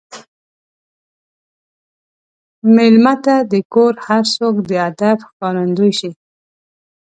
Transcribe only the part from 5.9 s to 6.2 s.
شي.